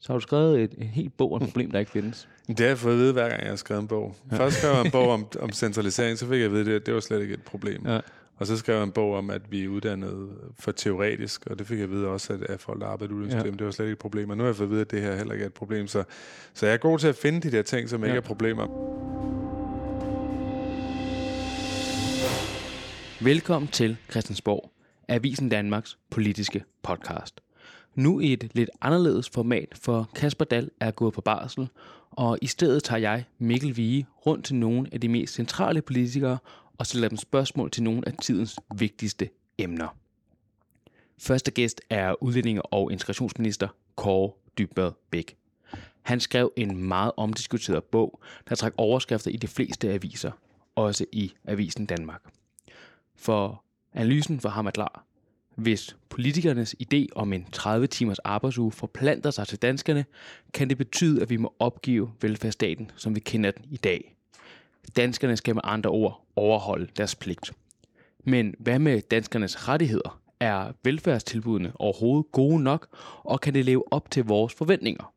[0.00, 2.28] Så har du skrevet et, en helt bog om et problem, der ikke findes.
[2.48, 4.14] Det har jeg fået at vide, hver gang jeg har skrevet en bog.
[4.32, 6.94] Først skrev jeg en bog om, om centralisering, så fik jeg at vide, at det,
[6.94, 7.86] var slet ikke et problem.
[7.86, 8.00] Ja.
[8.36, 10.28] Og så skrev jeg en bog om, at vi er uddannet
[10.58, 13.28] for teoretisk, og det fik jeg at vide også, at, at folk, der arbejder ude
[13.28, 13.42] i Ja.
[13.42, 14.30] det var slet ikke et problem.
[14.30, 15.86] Og nu har jeg fået at vide, at det her heller ikke er et problem.
[15.86, 16.04] Så,
[16.54, 18.16] så jeg er god til at finde de der ting, som ikke Ja.
[18.16, 18.66] er problemer.
[23.24, 24.70] Velkommen til Christiansborg,
[25.08, 27.40] Avisen Danmarks politiske podcast.
[27.94, 31.68] Nu i et lidt anderledes format, for Kasper Dahl er gået på barsel,
[32.10, 36.38] og i stedet tager jeg, Mikkel Vige, rundt til nogle af de mest centrale politikere
[36.78, 39.96] og stiller dem spørgsmål til nogle af tidens vigtigste emner.
[41.18, 45.36] Første gæst er udlændinge- og integrationsminister Kåre Dybvad Bæk.
[46.02, 50.32] Han skrev en meget omdiskuteret bog, der trak overskrifter i de fleste aviser,
[50.74, 52.22] også i Avisen Danmark.
[53.16, 55.04] For analysen for ham er klar.
[55.54, 60.04] Hvis politikernes idé om en 30 timers arbejdsuge forplanter sig til danskerne,
[60.54, 64.16] kan det betyde, at vi må opgive velfærdsstaten, som vi kender den i dag.
[64.96, 67.52] Danskerne skal med andre ord overholde deres pligt.
[68.24, 70.20] Men hvad med danskernes rettigheder?
[70.40, 72.86] Er velfærdstilbudene overhovedet gode nok,
[73.24, 75.12] og kan det leve op til vores forventninger?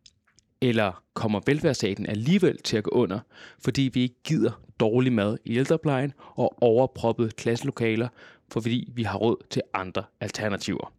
[0.61, 3.19] Eller kommer velfærdsstaten alligevel til at gå under,
[3.59, 8.07] fordi vi ikke gider dårlig mad i ældreplejen og overproppede klasselokaler,
[8.51, 10.93] fordi vi har råd til andre alternativer?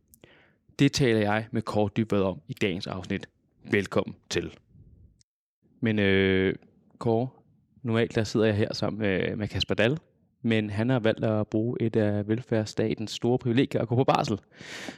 [0.78, 3.28] Det taler jeg med kort Dybvad om i dagens afsnit.
[3.70, 4.54] Velkommen til.
[5.80, 6.54] Men øh,
[6.98, 7.28] Kåre,
[7.82, 9.98] normalt der sidder jeg her sammen med, med Kasper Dahl,
[10.42, 14.40] men han har valgt at bruge et af velfærdsstatens store privilegier at gå på barsel.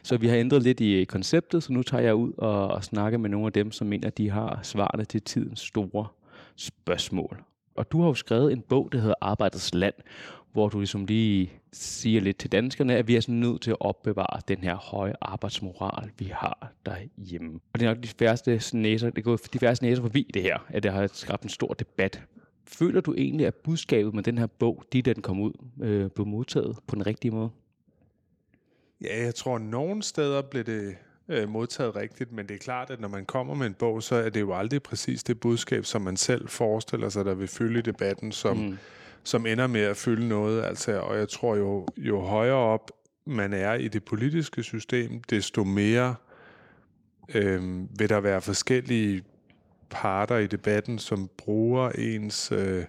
[0.03, 3.19] Så vi har ændret lidt i konceptet, så nu tager jeg ud og, og snakker
[3.19, 6.07] med nogle af dem, som mener, at de har svarene til tidens store
[6.57, 7.43] spørgsmål.
[7.75, 9.95] Og du har jo skrevet en bog, der hedder Arbejdets Land,
[10.57, 13.77] hvor du ligesom lige siger lidt til danskerne, at vi er sådan nødt til at
[13.81, 17.61] opbevare den her høje arbejdsmoral, vi har derhjemme.
[17.73, 20.43] Og det er nok de færreste næser, det er gået de færreste næser forbi det
[20.43, 22.23] her, at det har skabt en stor debat.
[22.65, 26.27] Føler du egentlig, at budskabet med den her bog, de den kom ud, øh, blev
[26.27, 27.51] modtaget på den rigtige måde?
[29.01, 30.97] Ja, jeg tror, at nogle steder blev det
[31.29, 34.15] øh, modtaget rigtigt, men det er klart, at når man kommer med en bog, så
[34.15, 37.79] er det jo aldrig præcis det budskab, som man selv forestiller sig, der vil fylde
[37.79, 38.79] i debatten, som, mm.
[39.27, 40.65] Som ender med at fylde noget.
[40.65, 42.91] Altså, og jeg tror jo, jo højere op
[43.27, 46.15] man er i det politiske system, desto mere
[47.35, 47.63] øh,
[47.99, 49.23] vil der være forskellige
[49.91, 52.53] parter i debatten, som bruger ens...
[52.53, 52.85] Øh,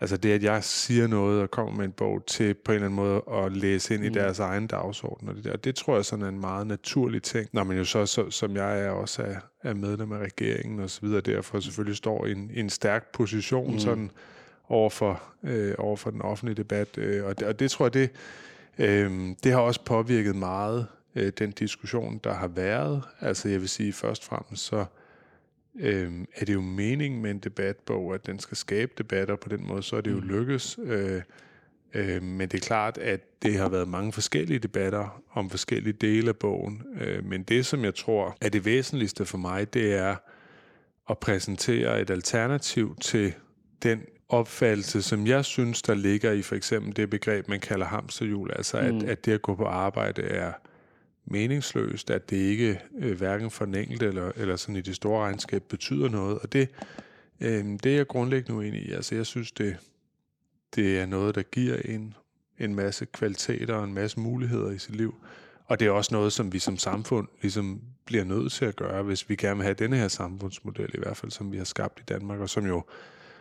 [0.00, 2.86] altså det, at jeg siger noget og kommer med en bog til på en eller
[2.86, 4.06] anden måde at læse ind mm.
[4.06, 5.28] i deres egen dagsorden.
[5.28, 5.56] Og det, der.
[5.56, 7.48] det tror jeg sådan er en meget naturlig ting.
[7.52, 10.90] Når man jo så, så som jeg er, også er, er medlem af regeringen og
[10.90, 13.78] så videre, derfor selvfølgelig står i en, i en stærk position mm.
[13.78, 14.10] sådan
[14.70, 16.98] overfor, øh, overfor den offentlige debat.
[16.98, 18.10] Øh, og, det, og det tror jeg, det,
[18.78, 23.02] øh, det har også påvirket meget øh, den diskussion, der har været.
[23.20, 24.84] Altså jeg vil sige først og fremmest, så
[25.80, 29.66] øh, er det jo meningen med en debatbog, at den skal skabe debatter på den
[29.66, 30.78] måde, så er det jo lykkes.
[30.82, 31.22] Øh,
[31.94, 36.28] øh, men det er klart, at det har været mange forskellige debatter om forskellige dele
[36.28, 36.82] af bogen.
[37.00, 40.16] Øh, men det, som jeg tror er det væsentligste for mig, det er
[41.10, 43.32] at præsentere et alternativ til
[43.82, 48.50] den opfattelse, som jeg synes, der ligger i for eksempel det begreb, man kalder hamsterhjul,
[48.56, 48.86] altså mm.
[48.86, 50.52] at, at det at gå på arbejde er
[51.24, 55.22] meningsløst, at det ikke øh, hverken for den enkelte eller, eller sådan i det store
[55.22, 56.38] regnskab betyder noget.
[56.38, 56.68] Og det,
[57.40, 58.92] øh, det er jeg grundlæggende uenig i.
[58.92, 59.76] Altså jeg synes, det,
[60.74, 62.14] det er noget, der giver en,
[62.58, 65.14] en masse kvaliteter og en masse muligheder i sit liv.
[65.66, 69.02] Og det er også noget, som vi som samfund ligesom bliver nødt til at gøre,
[69.02, 72.00] hvis vi gerne vil have denne her samfundsmodel, i hvert fald som vi har skabt
[72.00, 72.82] i Danmark, og som jo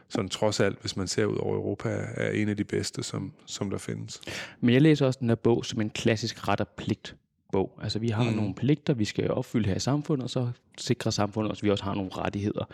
[0.10, 3.32] sådan trods alt, hvis man ser ud over Europa, er en af de bedste, som,
[3.46, 4.22] som der findes.
[4.60, 7.16] Men jeg læser også den her bog som en klassisk ret og pligt
[7.52, 7.80] bog.
[7.82, 8.36] Altså vi har mm.
[8.36, 11.72] nogle pligter, vi skal opfylde her i samfundet, og så sikrer samfundet også, at vi
[11.72, 12.66] også har nogle rettigheder.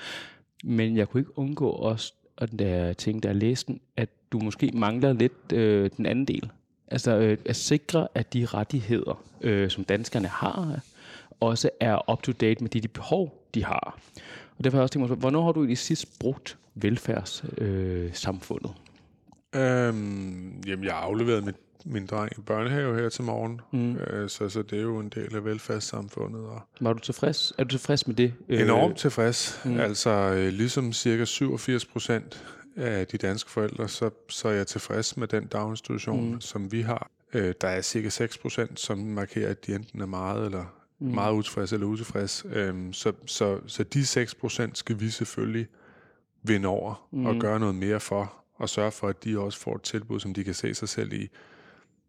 [0.63, 4.09] Men jeg kunne ikke undgå også, at da jeg tænkte, at jeg læste den, at
[4.31, 6.51] du måske mangler lidt øh, den anden del.
[6.87, 10.79] Altså øh, at sikre, at de rettigheder, øh, som danskerne har,
[11.39, 13.99] også er up-to-date med de, de behov, de har.
[14.57, 18.71] Og derfor har jeg også tænkt mig, hvornår har du i det sidst brugt velfærdssamfundet?
[19.55, 23.95] Øh, øhm, jamen, jeg har afleveret mit min dreng i børnehave her til morgen, mm.
[23.95, 26.41] øh, så, så det er jo en del af velfærdssamfundet.
[26.41, 27.53] Og Var du tilfreds?
[27.57, 28.33] Er du tilfreds med det?
[28.49, 29.61] enormt tilfreds.
[29.65, 29.79] Mm.
[29.79, 32.43] Altså øh, ligesom cirka 87 procent
[32.75, 36.41] af de danske forældre, så, så er jeg tilfreds med den daginstitution, mm.
[36.41, 37.11] som vi har.
[37.33, 40.73] Øh, der er cirka 6 procent, som markerer, at de enten er meget eller
[41.05, 41.13] mm.
[41.13, 42.45] meget utilfreds eller utilfreds.
[42.49, 45.67] Øhm, så, så, så de 6 procent skal vi selvfølgelig
[46.43, 47.25] vinde over mm.
[47.25, 50.33] og gøre noget mere for, og sørge for, at de også får et tilbud, som
[50.33, 51.29] de kan se sig selv i.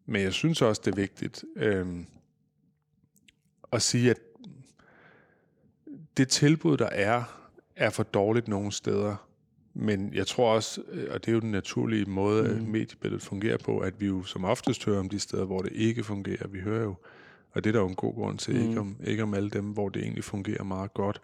[0.06, 2.06] Men jeg synes også, det er vigtigt øhm,
[3.72, 4.18] at sige, at
[6.16, 7.22] det tilbud, der er,
[7.76, 9.16] er for dårligt nogle steder.
[9.74, 12.66] Men jeg tror også, øh, og det er jo den naturlige måde, mm.
[12.66, 16.04] mediebilledet fungerer på, at vi jo som oftest hører om de steder, hvor det ikke
[16.04, 16.48] fungerer.
[16.48, 16.94] Vi hører jo,
[17.56, 18.68] og det er der jo en god grund til, mm.
[18.68, 21.20] ikke, om, ikke om alle dem, hvor det egentlig fungerer meget godt.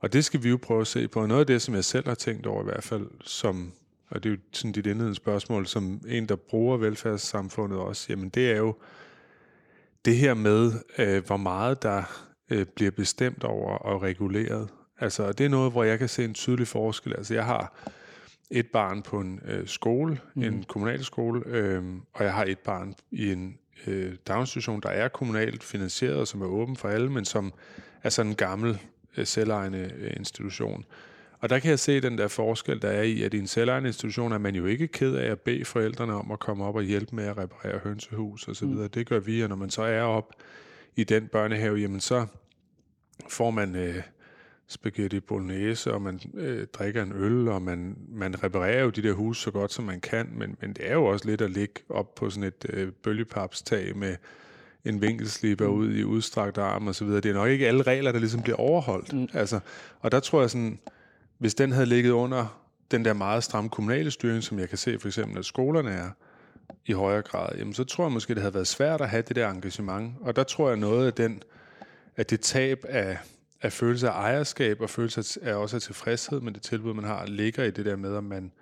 [0.00, 1.26] Og det skal vi jo prøve at se på.
[1.26, 3.72] Noget af det, som jeg selv har tænkt over i hvert fald, som,
[4.08, 8.28] og det er jo sådan dit indledende spørgsmål, som en, der bruger velfærdssamfundet også, jamen
[8.28, 8.74] det er jo
[10.04, 12.02] det her med, øh, hvor meget der
[12.50, 14.68] øh, bliver bestemt over og reguleret.
[14.98, 17.14] Altså, det er noget, hvor jeg kan se en tydelig forskel.
[17.16, 17.74] Altså, jeg har
[18.50, 20.42] et barn på en øh, skole, mm.
[20.42, 25.08] en kommunal skole, øh, og jeg har et barn i en øh, daginstitution, der er
[25.08, 27.52] kommunalt finansieret, og som er åben for alle, men som
[28.02, 28.78] er sådan en gammel
[29.16, 30.84] øh, selvejende øh, institution.
[31.40, 33.88] Og der kan jeg se den der forskel, der er i, at i en selvejende
[33.88, 36.82] institution er man jo ikke ked af at bede forældrene om at komme op og
[36.82, 38.66] hjælpe med at reparere hønsehus osv.
[38.66, 38.88] Mm.
[38.88, 40.32] Det gør vi, og når man så er op
[40.96, 42.26] i den børnehave, jamen så
[43.28, 44.02] får man øh,
[44.70, 49.12] spaghetti bolognese, og man øh, drikker en øl, og man, man reparerer jo de der
[49.12, 51.74] huse så godt, som man kan, men, men det er jo også lidt at ligge
[51.88, 54.16] op på sådan et øh, bølgepapstag med
[54.84, 55.74] en vinkelsliber mm.
[55.74, 57.20] ud i udstrakt arm og så videre.
[57.20, 59.12] Det er nok ikke alle regler, der ligesom bliver overholdt.
[59.12, 59.28] Mm.
[59.32, 59.60] Altså,
[60.00, 60.78] og der tror jeg sådan,
[61.38, 64.98] hvis den havde ligget under den der meget stramme kommunale styring, som jeg kan se
[64.98, 66.10] for eksempel, at skolerne er
[66.86, 69.36] i højere grad, jamen så tror jeg måske, det havde været svært at have det
[69.36, 70.14] der engagement.
[70.20, 71.42] Og der tror jeg noget af den,
[72.16, 73.18] at det tab af,
[73.62, 77.26] af følelse af ejerskab og følelse af også af tilfredshed med det tilbud, man har,
[77.26, 78.52] ligger i det der med, om man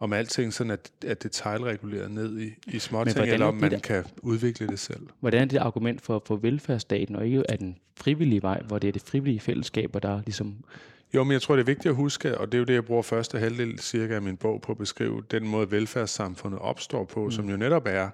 [0.00, 4.04] om alting sådan at, at detaljreguleret ned i, i småting, eller om man der, kan
[4.22, 5.06] udvikle det selv.
[5.20, 8.88] Hvordan er det argument for, for velfærdsstaten, og ikke af den frivillige vej, hvor det
[8.88, 10.56] er det frivillige fællesskaber, der ligesom
[11.14, 12.84] jo, men jeg tror, det er vigtigt at huske, og det er jo det, jeg
[12.84, 17.24] bruger første halvdel cirka af min bog på at beskrive, den måde velfærdssamfundet opstår på,
[17.24, 17.30] mm.
[17.30, 18.08] som jo netop er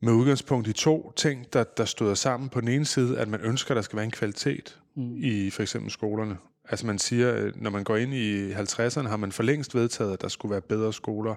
[0.00, 2.48] med udgangspunkt i to ting, der, der støder sammen.
[2.48, 5.16] På den ene side, at man ønsker, at der skal være en kvalitet mm.
[5.16, 6.36] i for eksempel skolerne.
[6.68, 10.12] Altså man siger, øh, når man går ind i 50'erne, har man for længst vedtaget,
[10.12, 11.34] at der skulle være bedre skoler,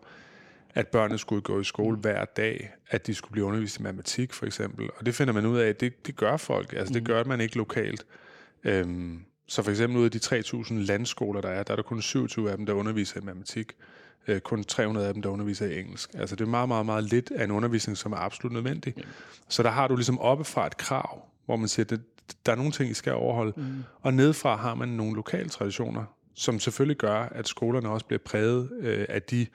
[0.73, 2.01] at børnene skulle gå i skole mm.
[2.01, 4.89] hver dag, at de skulle blive undervist i matematik for eksempel.
[4.97, 6.73] Og det finder man ud af, at det, det gør folk.
[6.73, 6.93] Altså mm.
[6.93, 8.05] det gør man ikke lokalt.
[8.63, 12.01] Øhm, så for eksempel ud af de 3.000 landskoler, der er, der er der kun
[12.01, 13.71] 27 af dem, der underviser i matematik.
[14.27, 16.09] Øh, kun 300 af dem, der underviser i engelsk.
[16.13, 18.93] Altså det er meget, meget, meget lidt af en undervisning, som er absolut nødvendig.
[18.97, 19.01] Ja.
[19.49, 21.99] Så der har du ligesom oppefra et krav, hvor man siger, at
[22.45, 23.53] der er nogle ting, I skal overholde.
[23.55, 23.83] Mm.
[24.01, 26.03] Og nedefra har man nogle lokale traditioner,
[26.33, 29.47] som selvfølgelig gør, at skolerne også bliver præget øh, af de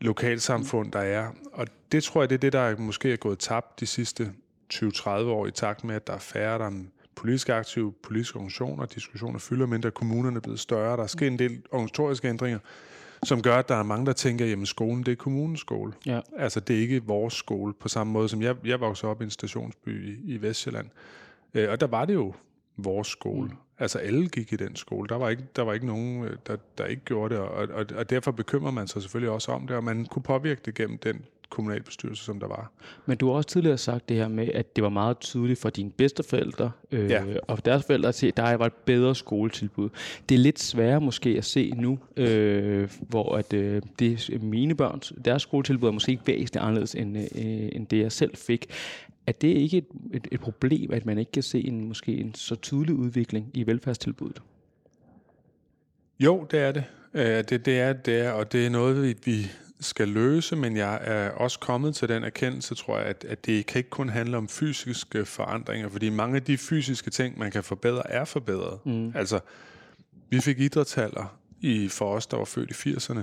[0.00, 1.28] lokalsamfund, der er.
[1.52, 4.32] Og det tror jeg, det er det, der måske er gået tabt de sidste
[4.74, 6.70] 20-30 år i takt med, at der er færre, der
[7.14, 11.38] politisk aktive politiske organisationer, diskussioner fylder mindre, kommunerne er blevet større, der er sket en
[11.38, 12.58] del organisatoriske ændringer,
[13.22, 15.92] som gør, at der er mange, der tænker, at skolen det er kommunens skole.
[16.06, 16.20] Ja.
[16.36, 19.24] Altså det er ikke vores skole, på samme måde som jeg, jeg voksede op i
[19.24, 20.86] en stationsby i, i Vestjylland.
[21.54, 22.34] Øh, og der var det jo
[22.76, 23.48] vores skole.
[23.48, 23.56] Mm.
[23.78, 25.08] Altså alle gik i den skole.
[25.08, 27.86] Der var ikke, der var ikke nogen, øh, der, der ikke gjorde det, og, og,
[27.96, 30.98] og derfor bekymrer man sig selvfølgelig også om det, og man kunne påvirke det gennem
[30.98, 32.72] den kommunalbestyrelse, som der var.
[33.06, 35.70] Men du har også tidligere sagt det her med, at det var meget tydeligt for
[35.70, 37.22] dine bedsteforældre øh, ja.
[37.48, 39.88] og deres forældre at se, at der var et bedre skoletilbud.
[40.28, 45.12] Det er lidt sværere måske at se nu, øh, hvor at, øh, det, mine børns,
[45.24, 48.66] deres skoletilbud er måske ikke væsentligt anderledes, end, øh, end det jeg selv fik.
[49.26, 52.34] Er det ikke et, et, et problem, at man ikke kan se en måske en
[52.34, 54.42] så tydelig udvikling i velfærdstilbuddet?
[56.20, 56.84] Jo, det er det.
[57.14, 60.76] Uh, det, det er det er, og det er noget, vi, vi skal løse, men
[60.76, 64.08] jeg er også kommet til den erkendelse, tror jeg, at, at det kan ikke kun
[64.08, 68.78] handle om fysiske forandringer, fordi mange af de fysiske ting, man kan forbedre, er forbedret.
[68.86, 69.12] Mm.
[69.14, 69.40] Altså,
[70.30, 73.20] vi fik idrætshaller i, for os, der var født i 80'erne.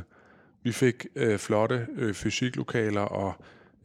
[0.64, 3.34] Vi fik øh, flotte øh, fysiklokaler og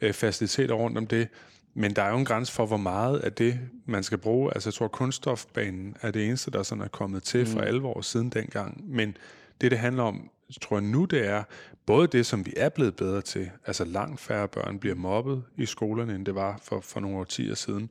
[0.01, 1.29] øh, faciliteter rundt om det.
[1.75, 4.55] Men der er jo en grænse for, hvor meget af det, man skal bruge.
[4.55, 7.47] Altså, jeg tror, kunststofbanen er det eneste, der sådan er kommet til mm.
[7.47, 8.85] for alvor siden dengang.
[8.87, 9.17] Men
[9.61, 10.31] det, det handler om,
[10.61, 11.43] tror jeg nu, det er
[11.87, 13.51] både det, som vi er blevet bedre til.
[13.67, 17.55] Altså, langt færre børn bliver mobbet i skolerne, end det var for, for nogle årtier
[17.55, 17.91] siden.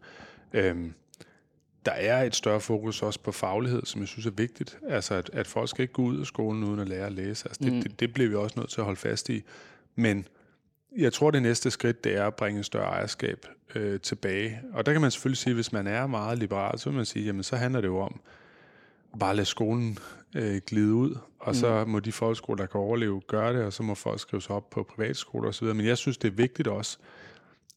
[0.54, 0.94] Øhm,
[1.86, 4.78] der er et større fokus også på faglighed, som jeg synes er vigtigt.
[4.88, 7.48] Altså, at, at folk skal ikke gå ud af skolen uden at lære at læse.
[7.48, 7.82] Altså, det, mm.
[7.82, 9.44] det, det bliver vi også nødt til at holde fast i.
[9.96, 10.28] Men
[10.98, 14.62] jeg tror, det næste skridt, det er at bringe større ejerskab øh, tilbage.
[14.74, 17.26] Og der kan man selvfølgelig sige, hvis man er meget liberal, så vil man sige,
[17.26, 18.20] jamen så handler det jo om
[19.20, 19.98] bare at lade skolen
[20.36, 21.54] øh, glide ud, og mm.
[21.54, 24.56] så må de folkeskoler, der kan overleve, gøre det, og så må folk skrive sig
[24.56, 25.68] op på privatskoler osv.
[25.68, 26.98] Men jeg synes, det er vigtigt også,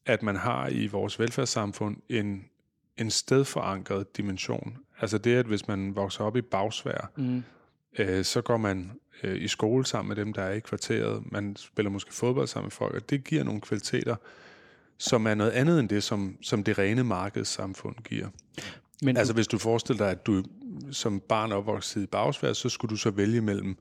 [0.05, 2.45] at man har i vores velfærdssamfund en,
[2.97, 4.77] en stedforankret dimension.
[4.99, 7.43] Altså det, at hvis man vokser op i bagsvær, mm.
[7.99, 8.91] øh, så går man
[9.23, 11.31] øh, i skole sammen med dem, der er i kvarteret.
[11.31, 14.15] Man spiller måske fodbold sammen med folk, og det giver nogle kvaliteter,
[14.97, 18.27] som er noget andet end det, som, som det rene markedssamfund giver.
[19.01, 20.43] Men altså hvis du forestiller dig, at du
[20.91, 23.77] som barn opvokset i Bagsvær, så skulle du så vælge mellem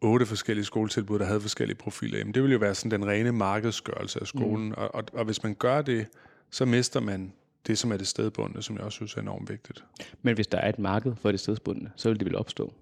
[0.00, 2.18] otte forskellige skoletilbud, der havde forskellige profiler.
[2.18, 4.66] Jamen, det ville jo være sådan den rene markedsgørelse af skolen.
[4.66, 4.74] Mm.
[4.76, 6.06] Og, og, og hvis man gør det,
[6.50, 7.32] så mister man
[7.66, 9.84] det, som er det stedbundne, som jeg også synes er enormt vigtigt.
[10.22, 12.72] Men hvis der er et marked for det stedbundne, så vil det vel opstå?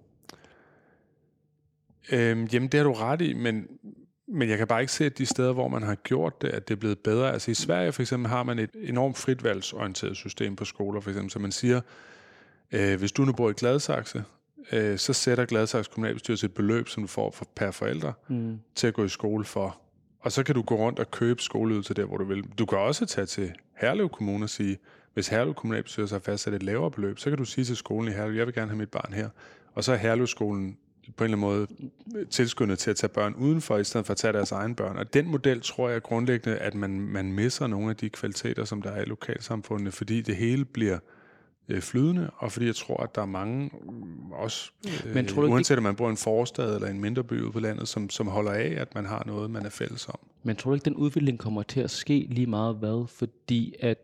[2.12, 3.68] Øhm, jamen, det har du ret i, men,
[4.28, 6.68] men jeg kan bare ikke se, at de steder, hvor man har gjort det, at
[6.68, 7.32] det er blevet bedre.
[7.32, 11.30] Altså i Sverige for eksempel har man et enormt fritvalgsorienteret system på skoler, for eksempel,
[11.30, 11.80] så man siger,
[12.72, 14.24] øh, hvis du nu bor i Gladsaxe,
[14.72, 18.58] øh, så sætter Gladsaxe kommunalbestyrelse et beløb, som du får for, per forældre, mm.
[18.74, 19.80] til at gå i skole for.
[20.20, 22.44] Og så kan du gå rundt og købe skoleydelse der, hvor du vil.
[22.58, 24.78] Du kan også tage til Herlev Kommune og sige,
[25.14, 28.14] hvis Herlev kommunalbestyrelse har fastsat et lavere beløb, så kan du sige til skolen i
[28.14, 29.28] Herlev, jeg vil gerne have mit barn her.
[29.74, 30.76] Og så er Herlev-skolen
[31.16, 31.66] på en eller anden
[32.20, 34.96] måde tilskyndet til at tage børn udenfor, i stedet for at tage deres egen børn.
[34.96, 38.82] Og den model tror jeg grundlæggende, at man, man misser nogle af de kvaliteter, som
[38.82, 40.98] der er i lokalsamfundene, fordi det hele bliver
[41.70, 45.42] øh, flydende, og fordi jeg tror, at der er mange, mm, også øh, Men tror
[45.42, 47.88] du uanset om man bor i en forstad eller en mindre by ude på landet,
[47.88, 50.18] som, som holder af, at man har noget, man er fælles om.
[50.42, 53.06] Men tror du ikke, den udvikling kommer til at ske lige meget hvad?
[53.08, 53.98] Fordi at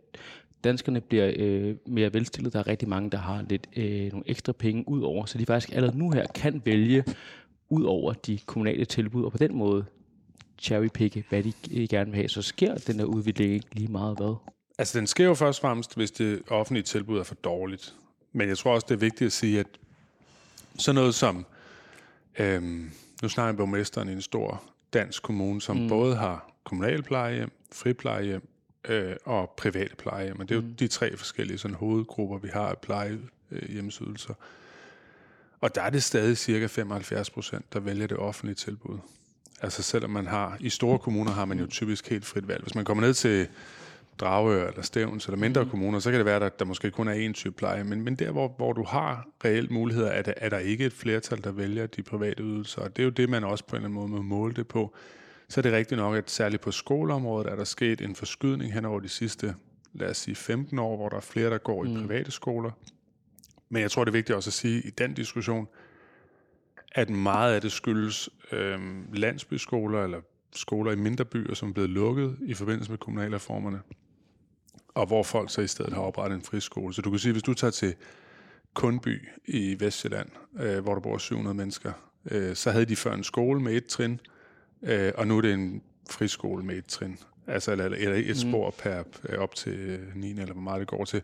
[0.65, 2.53] danskerne bliver øh, mere velstillet.
[2.53, 5.47] Der er rigtig mange, der har lidt øh, nogle ekstra penge ud over, så de
[5.47, 7.05] faktisk allerede nu her kan vælge
[7.69, 9.85] ud over de kommunale tilbud, og på den måde
[10.59, 11.53] cherrypicke, hvad de
[11.89, 12.29] gerne vil have.
[12.29, 14.35] Så sker den der udvikling ikke lige meget hvad?
[14.79, 17.95] Altså, den sker jo først og fremmest, hvis det offentlige tilbud er for dårligt.
[18.33, 19.67] Men jeg tror også, det er vigtigt at sige, at
[20.79, 21.47] sådan noget som,
[22.39, 22.91] øhm,
[23.23, 25.89] nu snakker jeg borgmesteren i en stor dansk kommune, som mm.
[25.89, 28.49] både har kommunal plejehjem, friplejehjem
[28.89, 30.41] øh, og private plejehjem.
[30.41, 30.75] Og det er jo mm.
[30.75, 34.35] de tre forskellige sådan, hovedgrupper, vi har af plejehjemsydelser.
[35.61, 38.99] Og der er det stadig cirka 75 procent, der vælger det offentlige tilbud.
[39.61, 42.63] Altså selvom man har, i store kommuner har man jo typisk helt frit valg.
[42.63, 43.49] Hvis man kommer ned til
[44.21, 45.71] Dragør eller Stævns eller mindre mm.
[45.71, 47.85] kommuner, så kan det være, at der måske kun er én type pleje.
[47.85, 50.93] Men, men der, hvor, hvor du har reelt muligheder, er der, er der ikke et
[50.93, 52.83] flertal, der vælger de private ydelser.
[52.83, 54.69] Og det er jo det, man også på en eller anden måde må måle det
[54.69, 54.95] på
[55.49, 58.85] så er det rigtigt nok, at særligt på skoleområdet er der sket en forskydning hen
[58.85, 59.55] over de sidste,
[59.93, 61.91] lad os sige, 15 år, hvor der er flere, der går mm.
[61.91, 62.71] i private skoler.
[63.69, 65.69] Men jeg tror, det er vigtigt også at sige i den diskussion,
[66.93, 68.79] at meget af det skyldes øh,
[69.15, 70.21] landsbyskoler eller
[70.55, 73.81] skoler i mindre byer, som er blevet lukket i forbindelse med kommunalreformerne,
[74.97, 76.95] og hvor folk så i stedet har oprettet en friskole.
[76.95, 77.95] Så du kan sige, hvis du tager til
[78.75, 80.29] Kundby i Vestjylland,
[80.61, 81.93] øh, hvor der bor 700 mennesker,
[82.31, 84.21] øh, så havde de før en skole med et trin,
[84.83, 87.19] Øh, og nu er det en friskole med et trin.
[87.47, 88.51] Altså, eller, eller et mm.
[88.51, 91.23] spor per, øh, op til 9, eller hvor meget det går til.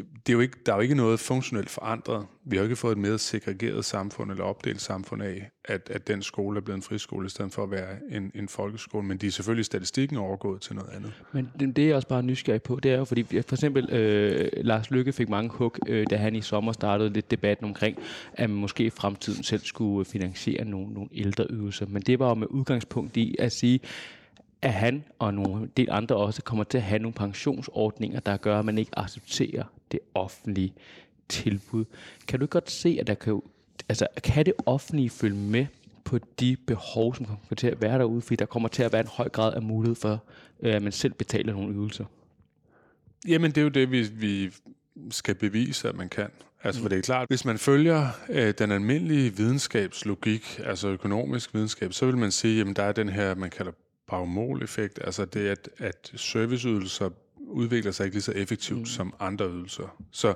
[0.00, 2.26] Det, det er jo ikke, der er jo ikke noget funktionelt forandret.
[2.44, 6.08] Vi har jo ikke fået et mere segregeret samfund eller opdelt samfund af, at, at
[6.08, 9.06] den skole er blevet en friskole, i stedet for at være en, en folkeskole.
[9.06, 11.12] Men de er selvfølgelig statistikken overgået til noget andet.
[11.32, 13.90] Men det, det er jeg også bare nysgerrig på, det er jo, fordi for eksempel
[13.92, 17.98] øh, Lars Lykke fik mange hug, øh, da han i sommer startede lidt debatten omkring,
[18.32, 21.86] at man måske i fremtiden selv skulle finansiere nogle, nogle ældreydelser.
[21.86, 23.80] Men det var jo med udgangspunkt i at sige,
[24.62, 28.58] at han og nogle del andre også kommer til at have nogle pensionsordninger, der gør,
[28.58, 30.72] at man ikke accepterer det offentlige
[31.28, 31.84] tilbud.
[32.28, 33.42] Kan du godt se, at der kan,
[33.88, 35.66] altså, kan det offentlige følge med
[36.04, 39.00] på de behov, som kommer til at være derude, fordi der kommer til at være
[39.00, 40.24] en høj grad af mulighed for,
[40.60, 42.04] øh, at man selv betaler nogle ydelser?
[43.28, 44.50] Jamen, det er jo det, vi, vi
[45.10, 46.28] skal bevise, at man kan.
[46.64, 51.92] Altså, for det er klart, hvis man følger øh, den almindelige videnskabslogik, altså økonomisk videnskab,
[51.92, 53.72] så vil man sige, at der er den her, man kalder
[54.10, 58.86] baumol-effekt, altså det, at, at serviceydelser udvikler sig ikke lige så effektivt mm.
[58.86, 59.96] som andre ydelser.
[60.10, 60.34] Så,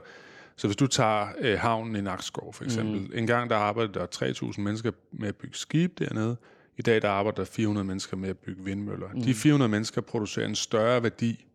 [0.57, 3.11] så hvis du tager øh, havnen i Nakskov for eksempel, mm.
[3.15, 4.07] en gang der arbejdede der
[4.53, 6.37] 3.000 mennesker med at bygge skib dernede,
[6.77, 9.09] i dag der arbejder der 400 mennesker med at bygge vindmøller.
[9.15, 9.23] Mm.
[9.23, 11.47] De 400 mennesker producerer en større værdi,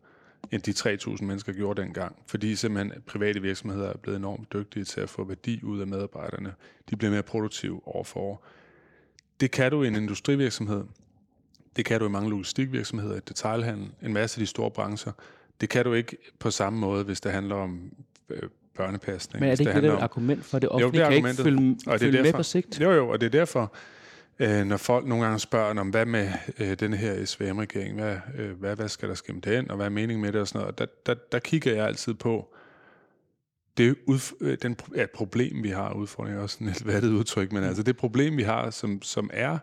[0.50, 5.00] end de 3.000 mennesker gjorde dengang, fordi simpelthen private virksomheder er blevet enormt dygtige til
[5.00, 6.54] at få værdi ud af medarbejderne.
[6.90, 8.46] De bliver mere produktive år for år.
[9.40, 10.84] Det kan du i en industrivirksomhed,
[11.76, 15.12] det kan du i mange logistikvirksomheder, i detailhandel, en masse af de store brancher.
[15.60, 17.92] Det kan du ikke på samme måde, hvis det handler om
[18.30, 18.42] øh,
[18.76, 19.40] børnepasning.
[19.40, 21.30] Men er det ikke det, det et argument for, at det offentlige jo, det kan
[21.30, 22.80] ikke følge, og det er derfor, med på sigt?
[22.80, 23.74] Jo, jo, og det er derfor,
[24.38, 28.58] øh, når folk nogle gange spørger om, hvad med øh, denne her SVM-regering, hvad, øh,
[28.60, 30.60] hvad, hvad skal der ske med den, og hvad er meningen med det og sådan
[30.60, 32.54] noget, der, der, der kigger jeg altid på,
[33.76, 37.52] det udf- øh, den, ja, problem, vi har, udfordring er også sådan et vattet udtryk,
[37.52, 39.58] men altså det problem, vi har, som, som er,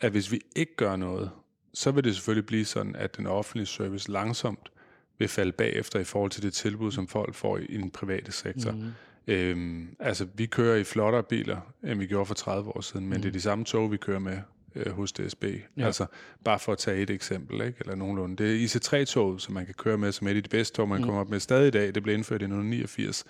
[0.00, 1.30] at hvis vi ikke gør noget,
[1.74, 4.70] så vil det selvfølgelig blive sådan, at den offentlige service langsomt
[5.18, 8.70] vil falde bagefter i forhold til det tilbud, som folk får i den private sektor.
[8.70, 8.92] Mm.
[9.26, 13.16] Øhm, altså, vi kører i flottere biler, end vi gjorde for 30 år siden, men
[13.16, 13.22] mm.
[13.22, 14.38] det er de samme tog, vi kører med
[14.74, 15.44] øh, hos DSB.
[15.76, 15.86] Ja.
[15.86, 16.06] Altså,
[16.44, 17.78] bare for at tage et eksempel, ikke?
[17.80, 18.36] eller nogenlunde.
[18.36, 20.88] Det er IC3-toget, som man kan køre med, som er et af de bedste tog,
[20.88, 21.04] man mm.
[21.04, 21.94] kommer op med stadig i dag.
[21.94, 23.24] Det blev indført i 1989.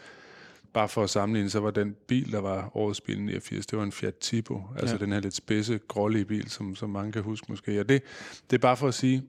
[0.77, 3.85] bare for at sammenligne, så var den bil, der var årets bil 89, det var
[3.85, 4.63] en Fiat Tipo.
[4.79, 5.05] Altså ja.
[5.05, 7.81] den her lidt spidse, grålige bil, som, som mange kan huske måske.
[7.81, 8.03] Og det,
[8.51, 9.23] det er bare for at sige,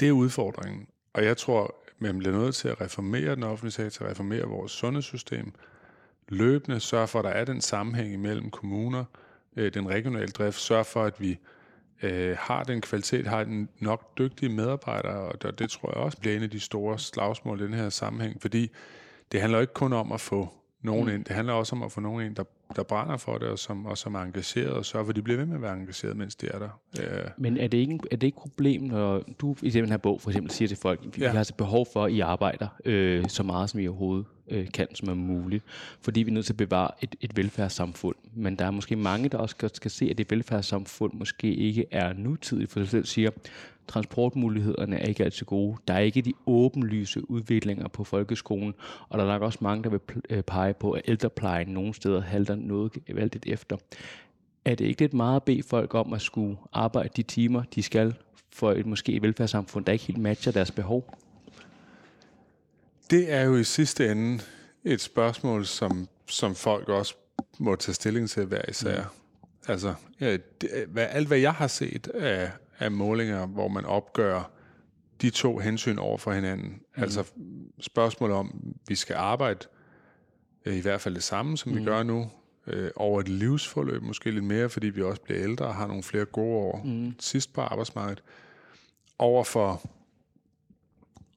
[0.00, 0.86] det er udfordringen.
[1.12, 5.52] Og jeg tror, man bliver nødt til at reformere den offentlige sektor, reformere vores sundhedssystem,
[6.28, 9.04] løbende sørge for, at der er den sammenhæng imellem kommuner,
[9.56, 11.38] øh, den regionale drift, sørge for, at vi
[12.02, 16.18] øh, har den kvalitet, har den nok dygtige medarbejdere, og det, det tror jeg også
[16.18, 18.70] bliver en af de store slagsmål i den her sammenhæng, fordi
[19.32, 20.48] det handler ikke kun om at få
[20.82, 21.14] nogen mm.
[21.14, 22.44] ind, det handler også om at få nogen ind, der,
[22.76, 25.22] der brænder for det, og som, og som er engageret, og sørge for, at de
[25.22, 26.68] bliver ved med at være engageret, mens de er der.
[27.00, 27.24] Øh.
[27.38, 30.20] Men er det ikke er det ikke et problem, når du i den her bog
[30.20, 31.30] for eksempel siger til folk, vi ja.
[31.30, 34.94] har altså behov for, at I arbejder øh, så meget, som I overhovedet øh, kan,
[34.94, 35.64] som er muligt,
[36.02, 38.16] fordi vi er nødt til at bevare et, et velfærdssamfund.
[38.34, 41.86] Men der er måske mange, der også skal, skal se, at det velfærdssamfund måske ikke
[41.90, 43.30] er nutidigt, for det selv siger,
[43.90, 45.76] transportmulighederne er ikke altid gode.
[45.88, 48.74] Der er ikke de åbenlyse udviklinger på folkeskolen,
[49.08, 52.20] og der er nok også mange, der vil øh, pege på, at ældreplejen nogle steder
[52.20, 53.76] halter noget valgt efter.
[54.64, 57.82] Er det ikke lidt meget at bede folk om at skulle arbejde de timer, de
[57.82, 58.14] skal
[58.52, 61.18] for et måske et velfærdssamfund, der ikke helt matcher deres behov?
[63.10, 64.42] Det er jo i sidste ende
[64.84, 67.14] et spørgsmål, som, som folk også
[67.58, 69.02] må tage stilling til hver især.
[69.02, 69.72] Mm.
[69.72, 74.50] Altså, ja, det, hvad, alt hvad jeg har set af, af målinger, hvor man opgør
[75.20, 76.68] de to hensyn over for hinanden.
[76.68, 77.02] Mm.
[77.02, 77.24] Altså
[77.80, 79.66] spørgsmålet om, vi skal arbejde
[80.64, 81.78] øh, i hvert fald det samme, som mm.
[81.78, 82.30] vi gør nu,
[82.66, 86.02] øh, over et livsforløb, måske lidt mere, fordi vi også bliver ældre og har nogle
[86.02, 87.14] flere gode år mm.
[87.18, 88.22] sidst på arbejdsmarkedet,
[89.18, 89.82] over for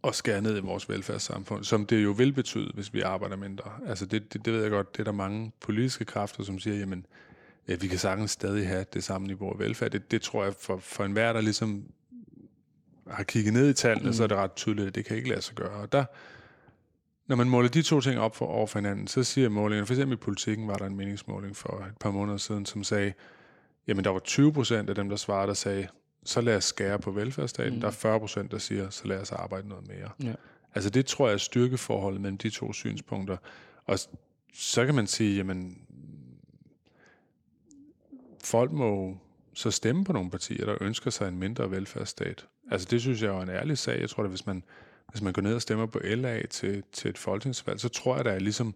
[0.04, 3.72] at skære ned i vores velfærdssamfund, som det jo vil betyde, hvis vi arbejder mindre.
[3.88, 6.78] Altså det, det, det ved jeg godt, det er der mange politiske kræfter, som siger,
[6.78, 7.33] jamen, ja,
[7.68, 9.92] vi kan sagtens stadig have det samme niveau af velfærd.
[9.92, 11.84] Det, det tror jeg, for, for enhver, der ligesom
[13.08, 14.14] har kigget ned i tallene, mm.
[14.14, 15.82] så er det ret tydeligt, at det kan ikke lade sig gøre.
[15.82, 16.06] Og der,
[17.28, 19.94] når man måler de to ting op for, over for hinanden, så siger målingen, for
[19.94, 23.14] eksempel i politikken var der en meningsmåling for et par måneder siden, som sagde,
[23.88, 25.88] jamen der var 20 procent af dem, der svarede, der sagde,
[26.26, 27.74] så lad os skære på velfærdsstaten.
[27.74, 27.82] Mm.
[27.82, 30.10] Der er 40 procent, der siger, så lad os arbejde noget mere.
[30.24, 30.34] Ja.
[30.76, 33.38] Altså det tror jeg er styrkeforholdet mellem de to synspunkter.
[33.86, 34.00] Og
[34.54, 35.78] så kan man sige, jamen,
[38.44, 39.18] folk må
[39.54, 42.46] så stemme på nogle partier, der ønsker sig en mindre velfærdsstat.
[42.72, 44.02] Altså det synes jeg er en ærlig sag.
[44.02, 44.64] Jeg tror, at hvis man,
[45.12, 48.26] hvis man går ned og stemmer på LA til, til et folketingsvalg, så tror jeg,
[48.26, 48.76] der er ligesom,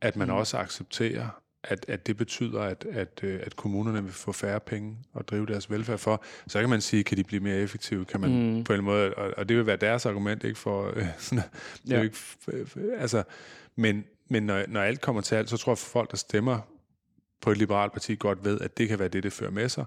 [0.00, 0.34] at man mm.
[0.34, 1.28] også accepterer,
[1.64, 5.46] at, at det betyder, at, at, øh, at kommunerne vil få færre penge at drive
[5.46, 6.24] deres velfærd for.
[6.46, 8.04] Så kan man sige, kan de blive mere effektive?
[8.04, 8.64] Kan man mm.
[8.64, 11.44] på en måde, og, og det vil være deres argument, ikke for øh, sådan,
[11.82, 12.02] det ja.
[12.02, 12.16] ikke,
[12.96, 13.22] altså,
[13.76, 16.60] men, men når, når alt kommer til alt, så tror jeg, at folk, der stemmer
[17.44, 19.84] på et liberalt parti, godt ved, at det kan være det, det fører med sig.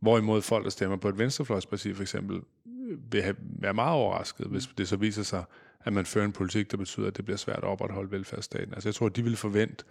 [0.00, 2.40] Hvorimod folk, der stemmer på et venstrefløjsparti for eksempel,
[3.10, 5.44] vil have, være meget overrasket, hvis det så viser sig,
[5.84, 8.74] at man fører en politik, der betyder, at det bliver svært at opretholde velfærdsstaten.
[8.74, 9.84] Altså jeg tror, de vil forvente,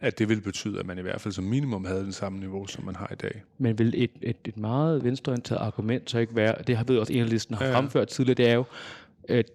[0.00, 2.66] at det vil betyde, at man i hvert fald som minimum havde den samme niveau,
[2.66, 3.42] som man har i dag.
[3.58, 7.12] Men vil et, et, et meget venstreorienteret argument så ikke være, det har vi også
[7.12, 7.78] enhedslisten har ja.
[7.78, 8.64] fremført tidligere, det er jo,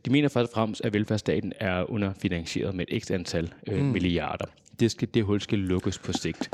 [0.05, 3.85] de mener først og fremmest, at velfærdsstaten er underfinansieret med et ekstra antal øh, mm.
[3.85, 4.45] milliarder.
[4.79, 6.49] Det, skal, det hul skal lukkes på sigt.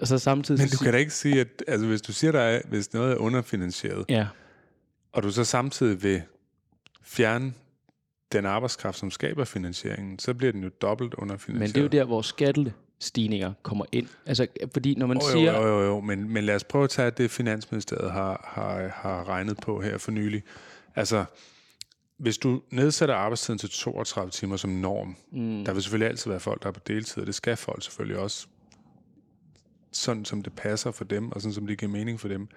[0.00, 0.60] Og så samtidig...
[0.60, 3.16] Men du kan da ikke sige, at altså, hvis du siger, der hvis noget er
[3.16, 4.26] underfinansieret, ja.
[5.12, 6.22] og du så samtidig vil
[7.02, 7.52] fjerne
[8.32, 11.60] den arbejdskraft, som skaber finansieringen, så bliver den jo dobbelt underfinansieret.
[11.60, 14.08] Men det er jo der, hvor skatte stigninger kommer ind.
[14.26, 15.60] Altså, fordi når man oh, siger...
[15.60, 19.28] Jo, jo, jo, men, men lad os prøve at tage det, Finansministeriet har, har, har
[19.28, 20.42] regnet på her for nylig.
[20.94, 21.24] Altså,
[22.24, 25.64] hvis du nedsætter arbejdstiden til 32 timer som norm, mm.
[25.64, 28.18] der vil selvfølgelig altid være folk, der er på deltid, og det skal folk selvfølgelig
[28.18, 28.46] også,
[29.92, 32.48] sådan som det passer for dem, og sådan som det giver mening for dem.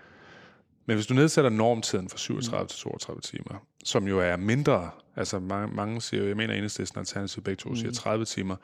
[0.85, 2.67] Men hvis du nedsætter normtiden fra 37 mm.
[2.67, 6.99] til 32 timer, som jo er mindre, altså mange, mange siger jo, jeg mener enhedslisten
[6.99, 7.75] Alternativ begge to mm.
[7.75, 8.55] siger 30 timer,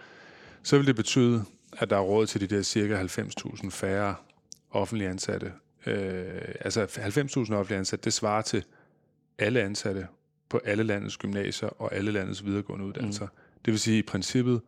[0.64, 1.46] så vil det betyde,
[1.78, 4.16] at der er råd til de der cirka 90.000 færre
[4.72, 5.52] offentlige ansatte.
[5.86, 8.64] Øh, altså 90.000 offentlige ansatte, det svarer til
[9.40, 10.08] alle ansatte
[10.54, 13.26] på alle landets gymnasier og alle landets videregående uddannelser.
[13.26, 13.62] Mm.
[13.66, 14.62] Det vil sige, i princippet,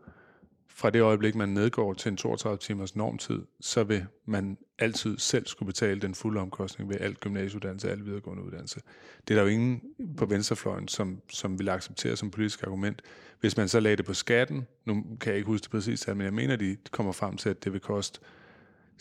[0.68, 5.48] fra det øjeblik, man nedgår til en 32 timers normtid, så vil man altid selv
[5.48, 8.82] skulle betale den fulde omkostning ved alt gymnasieuddannelse og al videregående uddannelse.
[9.28, 9.82] Det er der jo ingen
[10.18, 13.02] på venstrefløjen, som, som vil acceptere som politisk argument.
[13.40, 16.22] Hvis man så lagde det på skatten, nu kan jeg ikke huske det præcis, men
[16.22, 18.20] jeg mener, de kommer frem til, at det vil koste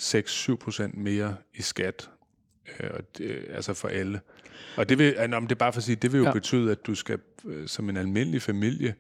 [0.01, 2.11] 6-7 procent mere i skat,
[2.81, 4.21] og det, altså for alle.
[4.77, 6.33] Og det vil, det er bare for at sige, det vil jo ja.
[6.33, 8.95] betyde, at du skal øh, som en almindelig familie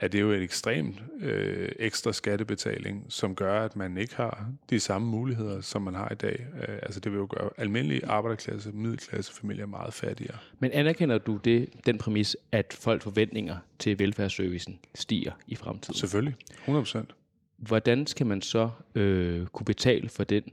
[0.00, 4.80] er det jo et ekstremt øh, ekstra skattebetaling, som gør, at man ikke har de
[4.80, 6.46] samme muligheder, som man har i dag.
[6.68, 10.36] Øh, altså det vil jo gøre almindelige arbejderklasse, middelklasse familier meget fattigere.
[10.58, 15.94] Men anerkender du det, den præmis, at folk forventninger til velfærdsservicen stiger i fremtiden?
[15.94, 17.14] Selvfølgelig, 100 procent.
[17.56, 20.52] hvordan skal man så øh, kunne betale for den, øh,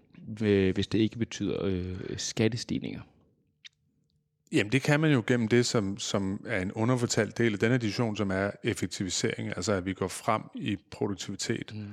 [0.73, 3.01] hvis det ikke betyder øh, skattestigninger?
[4.51, 7.75] Jamen det kan man jo gennem det, som, som er en underfortalt del af denne
[7.75, 11.85] edition, som er effektivisering, altså at vi går frem i produktivitet, mm.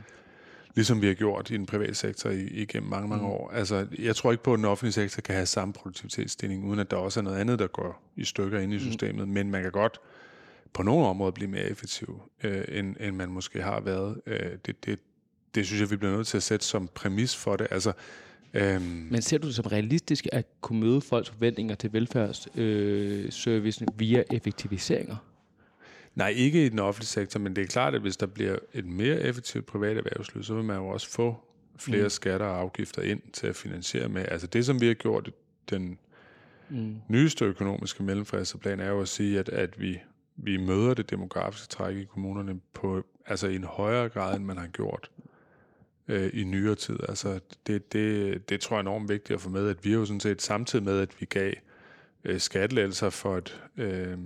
[0.75, 3.31] ligesom vi har gjort i den private sektor igennem mange, mange mm.
[3.31, 3.51] år.
[3.51, 6.91] Altså jeg tror ikke på, at den offentlige sektor kan have samme produktivitetsstigning, uden at
[6.91, 8.81] der også er noget andet, der går i stykker ind i mm.
[8.81, 9.35] systemet, mm.
[9.35, 10.01] men man kan godt
[10.73, 14.21] på nogle områder blive mere effektiv, øh, end, end man måske har været.
[14.27, 14.99] Øh, det, det,
[15.55, 17.67] det synes jeg, vi bliver nødt til at sætte som præmis for det.
[17.71, 17.93] Altså
[18.55, 19.09] Øhm.
[19.11, 24.23] Men ser du det som realistisk at kunne møde folks forventninger til velfærdsservicen øh, via
[24.33, 25.17] effektiviseringer?
[26.15, 28.87] Nej, ikke i den offentlige sektor, men det er klart, at hvis der bliver et
[28.87, 31.37] mere effektivt privat erhvervsliv, så vil man jo også få
[31.79, 32.11] flere mm.
[32.11, 34.25] skatter og afgifter ind til at finansiere med.
[34.29, 35.31] Altså det, som vi har gjort
[35.71, 35.99] den
[36.69, 36.97] mm.
[37.09, 40.01] nyeste økonomiske mellemfristeplan, er jo at sige, at, at vi,
[40.37, 44.57] vi møder det demografiske træk i kommunerne på, altså i en højere grad, end man
[44.57, 45.11] har gjort
[46.09, 46.97] øh, i nyere tid.
[47.09, 50.05] Altså, det, det, det tror jeg er enormt vigtigt at få med, at vi jo
[50.05, 51.53] sådan set samtidig med, at vi gav
[52.25, 54.19] øh, skattelettelser for et øh,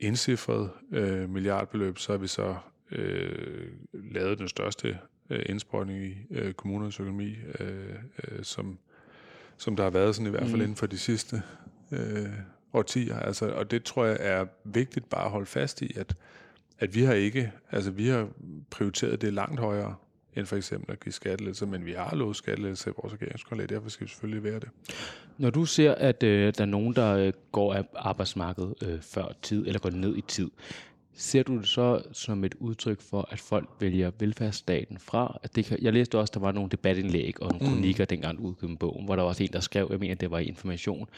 [0.00, 2.56] indcifret øh, milliardbeløb, så har vi så
[2.92, 4.98] øh, lavet den største
[5.30, 7.94] øh, indsprøjtning i øh, kommunernes økonomi, øh,
[8.28, 8.78] øh, som,
[9.56, 10.62] som der har været sådan i hvert fald mm.
[10.62, 11.42] inden for de sidste
[11.92, 12.28] øh,
[12.72, 13.18] årtier.
[13.18, 16.16] Altså, og det tror jeg er vigtigt bare at holde fast i, at
[16.78, 18.28] at vi har ikke, altså vi har
[18.70, 19.94] prioriteret det langt højere,
[20.36, 23.88] end for eksempel at give skattelettelser, men vi har lovet skattelettelser i vores regeringsgrundlag, derfor
[23.88, 24.68] skal vi selvfølgelig være det.
[25.38, 29.32] Når du ser, at øh, der er nogen, der øh, går af arbejdsmarkedet øh, før
[29.42, 30.50] tid, eller går ned i tid,
[31.14, 35.38] ser du det så som et udtryk for, at folk vælger velfærdsstaten fra?
[35.42, 37.72] At det kan, jeg læste også, at der var nogle debatindlæg og nogle mm.
[37.74, 40.38] kronikker, dengang udkom bogen, hvor der var også en, der skrev, jeg mener, det var
[40.38, 41.08] information,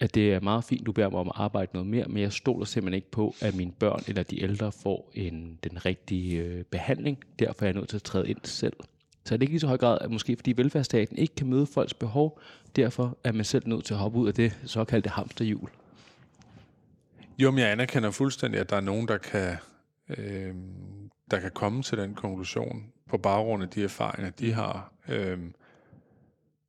[0.00, 2.32] at det er meget fint, du beder mig om at arbejde noget mere, men jeg
[2.32, 6.64] stoler simpelthen ikke på, at mine børn eller de ældre får en, den rigtige øh,
[6.64, 7.18] behandling.
[7.38, 8.76] Derfor er jeg nødt til at træde ind selv.
[9.24, 11.66] Så er det ikke lige så høj grad, at måske fordi velfærdsstaten ikke kan møde
[11.66, 12.40] folks behov,
[12.76, 15.70] derfor er man selv nødt til at hoppe ud af det såkaldte hamsterhjul.
[17.38, 19.56] Jo, men jeg anerkender fuldstændig, at der er nogen, der kan,
[20.08, 20.54] øh,
[21.30, 24.92] der kan komme til den konklusion på baggrund af de erfaringer, de har.
[25.08, 25.38] Øh,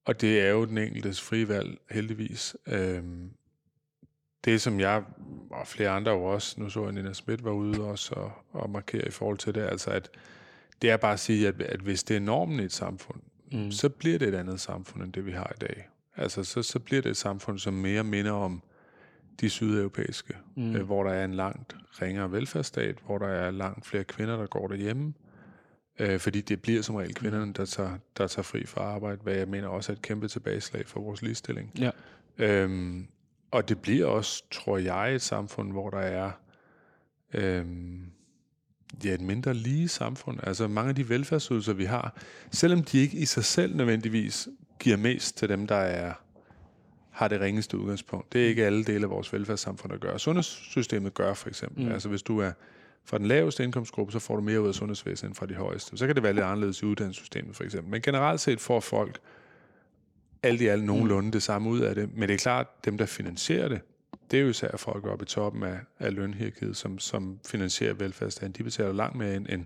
[0.06, 2.56] og det er jo den enkeltes frivalg, heldigvis.
[2.68, 3.32] Øhm,
[4.46, 5.04] det, som jeg
[5.52, 8.70] og flere andre jo også, nu så jeg Nina Schmidt var ude også og, og
[8.70, 10.10] markere i forhold til det, altså at
[10.82, 13.72] det er bare at sige, at, at hvis det er normen i et samfund, mm.
[13.72, 15.88] så bliver det et andet samfund, end det vi har i dag.
[16.16, 18.62] Altså så, så bliver det et samfund, som mere minder om
[19.42, 20.76] de sydeuropæiske, mm.
[20.76, 24.48] øh, hvor der er en langt ringere velfærdsstat, hvor der er langt flere kvinder, der
[24.48, 25.14] går derhjemme,
[26.00, 29.36] Øh, fordi det bliver som regel kvinderne, der tager, der tager fri fra arbejde, hvad
[29.36, 31.72] jeg mener også er et kæmpe tilbageslag for vores ligestilling.
[31.80, 31.92] Ja.
[32.38, 33.08] Øhm,
[33.52, 36.32] og det bliver også, tror jeg, et samfund, hvor der er
[37.34, 38.02] øhm,
[39.04, 40.40] ja, et mindre lige samfund.
[40.44, 42.18] Altså mange af de velfærdsydelser, vi har,
[42.52, 44.48] selvom de ikke i sig selv nødvendigvis
[44.80, 46.14] giver mest til dem, der er
[47.12, 48.34] har det ringeste udgangspunkt.
[48.34, 50.18] Det er ikke alle dele af vores velfærdssamfund, der gør.
[50.18, 51.86] Sundhedssystemet gør for eksempel.
[51.86, 51.92] Mm.
[51.92, 52.52] Altså hvis du er
[53.06, 55.98] fra den laveste indkomstgruppe, så får du mere ud af sundhedsvæsenet end fra de højeste.
[55.98, 57.92] Så kan det være lidt anderledes i uddannelsessystemet for eksempel.
[57.92, 59.20] Men generelt set får folk
[60.44, 62.10] alt i alt nogenlunde det samme ud af det.
[62.18, 63.82] Men det er klart, dem der finansierer det,
[64.32, 68.52] det er jo især folk oppe i toppen af, af lønhierarkiet, som, som finansierer velfærdsstaten.
[68.52, 69.66] De betaler langt mere end, end,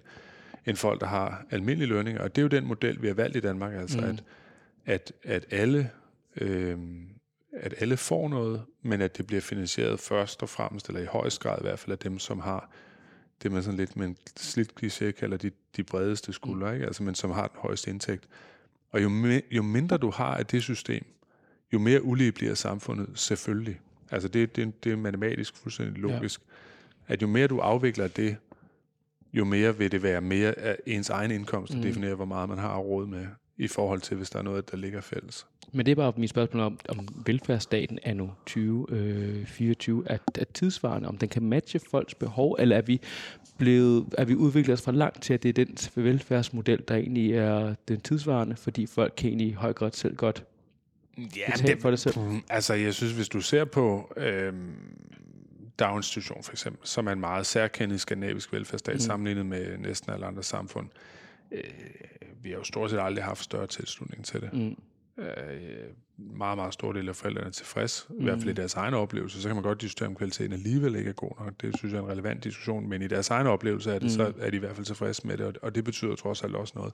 [0.65, 2.22] end folk, der har almindelige lønninger.
[2.22, 4.08] Og det er jo den model, vi har valgt i Danmark, altså mm.
[4.08, 4.24] at,
[4.86, 5.89] at, at alle...
[6.41, 6.78] Øh,
[7.58, 11.39] at alle får noget, men at det bliver finansieret først og fremmest, eller i højst
[11.39, 12.69] grad i hvert fald af dem, som har
[13.44, 16.86] det man sådan lidt med en slidt kliché kalder de, de bredeste skuldre, ikke?
[16.86, 18.28] Altså, men som har den højeste indtægt.
[18.92, 21.06] Og jo, me, jo mindre du har af det system,
[21.74, 23.80] jo mere ulige bliver samfundet selvfølgelig.
[24.12, 26.42] Altså det, det, det er matematisk fuldstændig logisk.
[27.10, 27.14] Ja.
[27.14, 28.38] At jo mere du afvikler det,
[29.34, 31.84] jo mere vil det være mere af ens egen indkomst, at mm.
[31.84, 34.78] definere, hvor meget man har råd med, i forhold til, hvis der er noget, der
[34.78, 35.46] ligger fælles.
[35.72, 40.46] Men det er bare mit spørgsmål om, om velfærdsstaten er nu 2024 øh, er, er
[40.54, 43.02] tidsvarende, om den kan matche folks behov, eller er vi
[43.58, 47.34] blevet, er vi udviklet os for langt til, at det er den velfærdsmodel, der egentlig
[47.34, 50.44] er den tidsvarende, fordi folk kan egentlig i høj grad selv godt
[51.18, 52.16] ja, det, for det selv?
[52.50, 54.54] Altså, jeg synes, hvis du ser på øh,
[55.80, 59.00] daginstitution for eksempel, som er en meget særkendt skandinavisk velfærdsstat, mm.
[59.00, 60.89] sammenlignet med næsten alle andre samfund,
[61.52, 61.63] øh,
[62.44, 64.54] vi har jo stort set aldrig haft større tilslutning til det.
[64.54, 64.76] Mm.
[65.18, 68.20] Øh, meget, meget stor del af forældrene er tilfreds, mm.
[68.20, 68.56] i hvert fald i mm.
[68.56, 69.42] deres egen oplevelse.
[69.42, 71.54] Så kan man godt diskutere, om kvaliteten alligevel ikke er god nok.
[71.62, 74.10] Det synes jeg er en relevant diskussion, men i deres egen oplevelse er det, mm.
[74.10, 76.56] så er de i hvert fald tilfreds med det, og, og det betyder trods alt
[76.56, 76.94] også noget.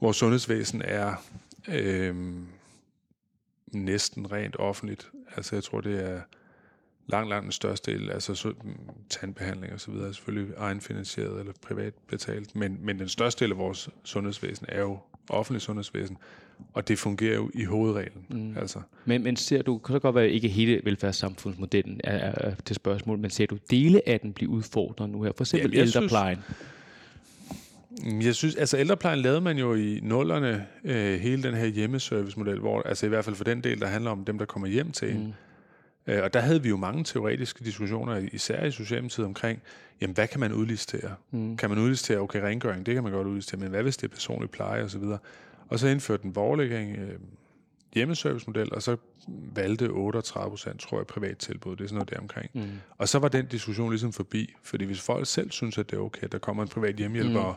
[0.00, 1.14] Vores sundhedsvæsen er
[1.68, 2.16] øh,
[3.66, 5.10] næsten rent offentligt.
[5.36, 6.20] Altså jeg tror, det er
[7.10, 8.74] langt, langt den største del, altså så, mm,
[9.10, 13.52] tandbehandling og så videre, er selvfølgelig egenfinansieret eller privat betalt, men, men den største del
[13.52, 16.16] af vores sundhedsvæsen er jo offentlig sundhedsvæsen,
[16.72, 18.26] og det fungerer jo i hovedreglen.
[18.28, 18.58] Mm.
[18.58, 18.80] Altså.
[19.04, 23.18] Men, men ser du, kan det godt være, ikke hele velfærdssamfundsmodellen er, er til spørgsmål,
[23.18, 25.32] men ser du dele af den blive udfordret nu her?
[25.36, 26.38] For eksempel ja, ældreplejen.
[27.98, 32.58] Synes, jeg synes, altså ældreplejen lavede man jo i nullerne øh, hele den her hjemmeservice-model,
[32.58, 34.92] hvor, altså i hvert fald for den del, der handler om dem, der kommer hjem
[34.92, 35.20] til mm.
[35.20, 35.34] en.
[36.06, 39.62] Øh, og der havde vi jo mange teoretiske diskussioner, især i Socialdemokratiet, omkring,
[40.00, 41.14] jamen hvad kan man udlistere?
[41.30, 41.56] Mm.
[41.56, 44.14] Kan man udlistere, okay, rengøring, det kan man godt udlistere, men hvad hvis det er
[44.14, 45.02] personlig pleje osv.?
[45.68, 47.18] Og så indførte den borgerlige øh,
[47.94, 48.96] hjemmeservice-model, og så
[49.54, 51.76] valgte 38 procent, tror jeg, privat tilbud.
[51.76, 52.50] Det er sådan noget der omkring.
[52.54, 52.62] Mm.
[52.98, 56.00] Og så var den diskussion ligesom forbi, fordi hvis folk selv synes, at det er
[56.00, 57.46] okay, at der kommer en privat hjemmehjælper, mm.
[57.46, 57.56] og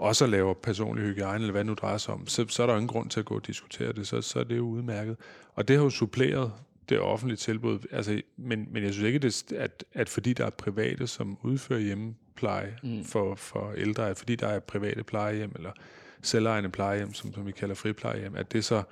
[0.00, 2.88] også laver personlig hygiejne, eller hvad nu drejer sig om, så, så er der ingen
[2.88, 5.16] grund til at gå og diskutere det, så, så er det jo udmærket.
[5.54, 6.52] Og det har jo suppleret
[6.88, 7.78] det offentlige tilbud.
[7.92, 11.80] Altså, men, men jeg synes ikke, det, at, at fordi der er private, som udfører
[11.80, 13.04] hjemmepleje mm.
[13.04, 15.72] for, for ældre, at fordi der er private plejehjem, eller
[16.22, 18.82] selvejende plejehjem, som, som vi kalder friplejehjem, at det så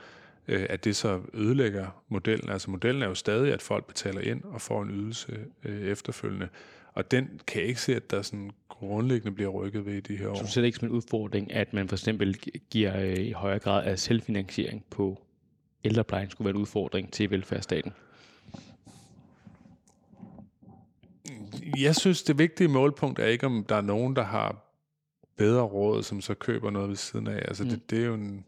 [0.48, 2.50] øh, at det så ødelægger modellen.
[2.50, 6.48] Altså modellen er jo stadig, at folk betaler ind og får en ydelse øh, efterfølgende.
[6.94, 10.16] Og den kan jeg ikke se, at der sådan grundlæggende bliver rykket ved i de
[10.16, 10.34] her år.
[10.34, 12.34] Så du ser det ikke som en udfordring, at man for eksempel
[12.70, 15.22] giver øh, i højere grad af selvfinansiering på
[15.84, 17.92] ældreplejen skulle være en udfordring til velfærdsstaten?
[21.78, 24.56] Jeg synes, det vigtige målpunkt er ikke, om der er nogen, der har
[25.36, 27.44] bedre råd, som så køber noget ved siden af.
[27.48, 27.70] Altså, mm.
[27.70, 28.44] det, det, er jo en,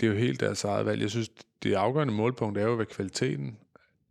[0.00, 1.02] det er jo helt deres eget valg.
[1.02, 1.28] Jeg synes,
[1.62, 3.58] det afgørende målpunkt er jo, hvad kvaliteten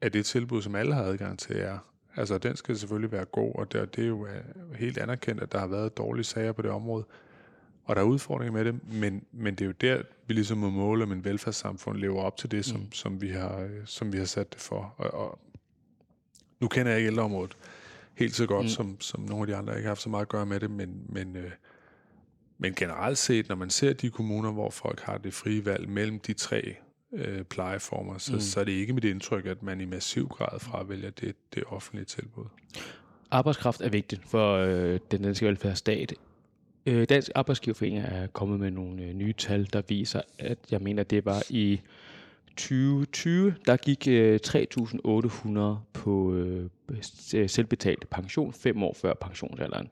[0.02, 1.78] af det tilbud, som alle har adgang til, er.
[2.16, 5.52] Altså, den skal selvfølgelig være god, og det, det er jo øh, helt anerkendt, at
[5.52, 7.06] der har været dårlige sager på det område
[7.90, 10.70] og der er udfordringer med det, men, men det er jo der, vi ligesom må
[10.70, 12.92] måle, om en velfærdssamfund lever op til det, som, mm.
[12.92, 14.96] som, vi, har, som vi har sat det for.
[14.98, 15.40] Og, og
[16.60, 17.58] nu kender jeg ikke ældreområdet
[18.14, 18.70] helt så godt, mm.
[18.70, 19.72] som, som nogle af de andre.
[19.72, 21.52] Jeg ikke har haft så meget at gøre med det, men, men, øh,
[22.58, 26.20] men generelt set, når man ser de kommuner, hvor folk har det frie valg mellem
[26.20, 26.76] de tre
[27.14, 28.40] øh, plejeformer, så, mm.
[28.40, 32.06] så er det ikke mit indtryk, at man i massiv grad fravælger det, det offentlige
[32.06, 32.46] tilbud.
[33.32, 36.14] Arbejdskraft er vigtigt for øh, den danske velfærdsstat.
[36.90, 41.04] Øh, Dansk Arbejdsgiverforening er kommet med nogle øh, nye tal, der viser, at jeg mener,
[41.04, 41.82] det var i
[42.58, 45.60] 2020, der gik øh, 3.800
[45.94, 46.70] på øh,
[47.48, 49.88] selvbetalt pension, fem år før pensionsalderen.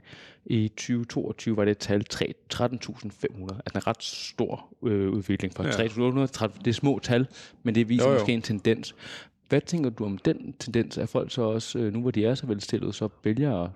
[0.45, 5.71] I 2022 var det tal 13.500, altså en ret stor øh, udvikling fra ja.
[5.71, 6.47] 3.800.
[6.59, 7.27] Det er små tal,
[7.63, 8.19] men det viser jo, jo.
[8.19, 8.95] måske en tendens.
[9.49, 10.97] Hvad tænker du om den tendens?
[10.97, 13.69] at folk så også, øh, nu hvor de er så velstillet, så vælger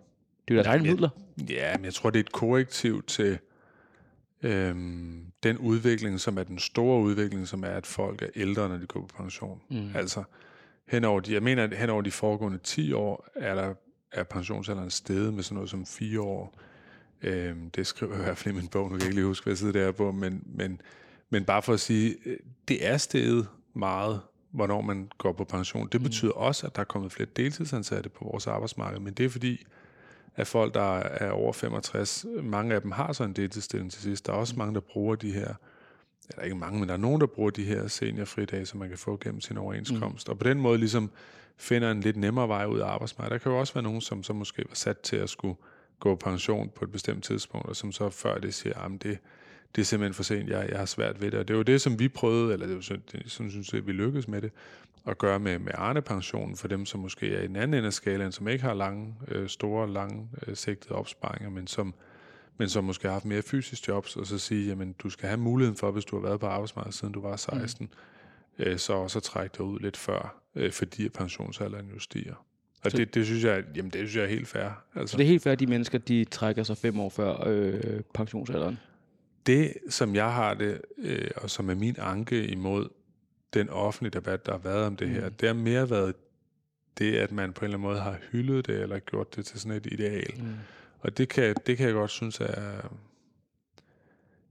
[0.57, 1.09] det er jo egne midler.
[1.49, 3.39] Ja, men jeg tror, det er et korrektiv til
[4.43, 8.77] øhm, den udvikling, som er den store udvikling, som er, at folk er ældre, når
[8.77, 9.61] de går på pension.
[9.69, 9.95] Mm.
[9.95, 10.23] Altså,
[10.87, 13.73] henover de, jeg mener, at henover de foregående 10 år, er der
[14.11, 16.59] er pensionsalderen steget med sådan noget som 4 år.
[17.21, 19.25] Øhm, det skriver jeg i hvert fald i min bog, nu kan jeg ikke lige
[19.25, 20.81] huske, hvad side det er på, men, men,
[21.29, 22.37] men bare for at sige, øh,
[22.67, 25.89] det er steget meget, hvornår man går på pension.
[25.91, 26.03] Det mm.
[26.03, 29.65] betyder også, at der er kommet flere deltidsansatte på vores arbejdsmarked, men det er fordi,
[30.37, 34.25] af folk, der er over 65, mange af dem har så en deltidsstilling til sidst.
[34.25, 35.53] Der er også mange, der bruger de her,
[36.29, 38.97] eller ikke mange, men der er nogen, der bruger de her seniorfridage, som man kan
[38.97, 40.27] få gennem sin overenskomst.
[40.27, 40.31] Mm.
[40.31, 41.11] Og på den måde ligesom
[41.57, 43.31] finder en lidt nemmere vej ud af arbejdsmarkedet.
[43.31, 45.55] Der kan jo også være nogen, som så måske var sat til at skulle
[45.99, 49.17] gå på pension på et bestemt tidspunkt, og som så før det siger, at det,
[49.75, 51.39] det er simpelthen for sent, jeg, jeg har svært ved det.
[51.39, 54.27] Og det var det, som vi prøvede, eller det det, sådan synes jeg, vi lykkedes
[54.27, 54.51] med det,
[55.07, 57.93] at gøre med, med Arne-pensionen for dem, som måske er i den anden ende af
[57.93, 61.93] skalaen, som ikke har lange, øh, store, lange øh, sigtede opsparinger, men som,
[62.57, 65.39] men som måske har haft mere fysisk jobs, og så sige, jamen du skal have
[65.39, 67.89] muligheden for, hvis du har været på arbejdsmarkedet siden du var 16,
[68.57, 68.63] mm.
[68.63, 72.45] øh, så også trække dig ud lidt før, øh, fordi pensionsalderen jo stiger.
[72.83, 74.83] Og det, det, synes jeg, jamen det synes jeg er helt fair.
[74.95, 75.11] Altså.
[75.11, 78.01] Så det er helt fair, at de mennesker, de trækker sig fem år før øh,
[78.13, 78.77] pensionsalderen?
[79.45, 82.89] Det, som jeg har det, øh, og som er min anke imod
[83.53, 85.33] den offentlige debat, der har været om det her, mm.
[85.33, 86.15] det har mere været
[86.97, 89.59] det, at man på en eller anden måde har hyldet det, eller gjort det til
[89.59, 90.33] sådan et ideal.
[90.37, 90.45] Mm.
[90.99, 92.89] Og det kan, det kan jeg godt synes er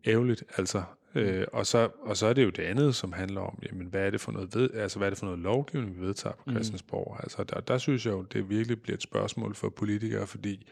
[0.06, 0.82] ærgerligt, altså.
[1.14, 1.20] Mm.
[1.20, 4.06] Øh, og, så, og så er det jo det andet, som handler om, jamen, hvad
[4.06, 6.42] er det for noget, ved, altså, hvad er det for noget lovgivning, vi vedtager på
[6.46, 6.52] mm.
[6.52, 7.14] Christiansborg?
[7.18, 7.20] Mm.
[7.22, 10.66] Altså, der, der synes jeg jo, det virkelig bliver et spørgsmål for politikere, fordi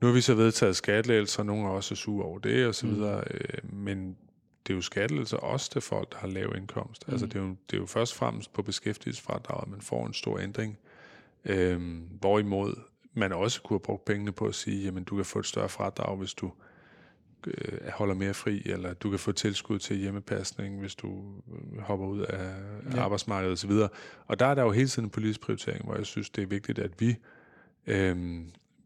[0.00, 2.86] nu har vi så vedtaget skattelægelser, og nogle er også sure over det, og så
[2.86, 2.94] mm.
[2.94, 4.16] videre, øh, men
[4.68, 7.04] det er jo skattelettelser også til folk, der har lav indkomst.
[7.08, 7.12] Altså, mm.
[7.12, 10.06] Altså det er, jo, det er jo først og fremmest på beskæftigelsesfradraget, at man får
[10.06, 10.78] en stor ændring.
[11.44, 12.74] Øhm, hvorimod
[13.14, 15.68] man også kunne have brugt pengene på at sige, jamen du kan få et større
[15.68, 16.52] fradrag, hvis du
[17.46, 22.06] øh, holder mere fri, eller du kan få tilskud til hjemmepasning, hvis du øh, hopper
[22.06, 22.54] ud af
[22.94, 23.00] ja.
[23.00, 23.72] arbejdsmarkedet osv.
[24.26, 26.46] Og der er der jo hele tiden en politisk prioritering, hvor jeg synes, det er
[26.46, 27.16] vigtigt, at vi
[27.86, 28.40] øh,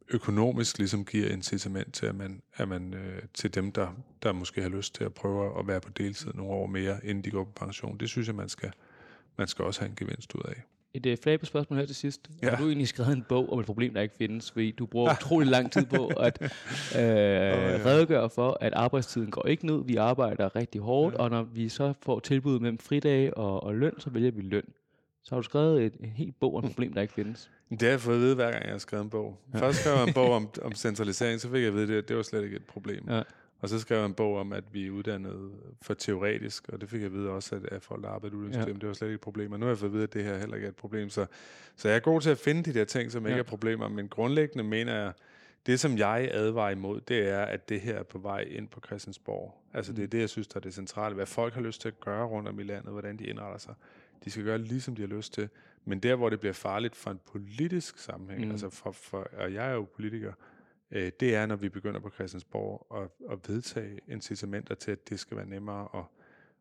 [0.09, 3.89] økonomisk ligesom giver incitament til, at man, at man øh, til dem, der,
[4.23, 7.25] der måske har lyst til at prøve at være på deltid nogle år mere, inden
[7.25, 7.99] de går på pension.
[7.99, 8.73] Det synes jeg, man skal,
[9.37, 10.63] man skal også have en gevinst ud af.
[10.95, 12.31] Et uh, flabet spørgsmål her til sidst.
[12.43, 12.51] Ja.
[12.51, 14.51] Har du egentlig skrevet en bog om et problem, der ikke findes?
[14.51, 17.81] Fordi du bruger utrolig lang tid på at øh, oh, ja.
[17.85, 19.85] redegøre for, at arbejdstiden går ikke ned.
[19.85, 21.23] Vi arbejder rigtig hårdt, ja.
[21.23, 24.65] og når vi så får tilbud mellem fridage og, og løn, så vælger vi løn.
[25.23, 27.51] Så har du skrevet et, en helt bog om et problem, der ikke findes.
[27.71, 29.39] Det har jeg fået at vide, hver gang jeg har skrevet en bog.
[29.55, 32.17] Først skrev jeg en bog om, om centralisering, så fik jeg at vide, at det,
[32.17, 33.09] var slet ikke et problem.
[33.09, 33.23] Ja.
[33.61, 35.51] Og så skrev jeg en bog om, at vi er uddannet
[35.83, 38.51] for teoretisk, og det fik jeg at vide også, at, at folk, der arbejder i
[38.53, 38.65] ja.
[38.65, 39.53] det var slet ikke et problem.
[39.53, 41.11] Og nu har jeg fået at vide, at det her heller ikke er et problem.
[41.11, 41.27] Så,
[41.77, 43.29] så jeg er god til at finde de der ting, som ja.
[43.29, 45.13] ikke er problemer, men grundlæggende mener jeg,
[45.67, 48.81] det som jeg advarer imod, det er, at det her er på vej ind på
[48.87, 49.55] Christiansborg.
[49.75, 50.11] Altså det er mm.
[50.11, 51.15] det, jeg synes, der er det centrale.
[51.15, 53.75] Hvad folk har lyst til at gøre rundt om i landet, hvordan de indretter sig.
[54.25, 55.49] De skal gøre lige, som de har lyst til.
[55.85, 58.51] Men der, hvor det bliver farligt for en politisk sammenhæng, mm.
[58.51, 60.33] altså for, for, og jeg er jo politiker,
[60.91, 65.21] øh, det er, når vi begynder på Christiansborg at, at vedtage incitamenter til, at det
[65.21, 66.05] skal være nemmere at,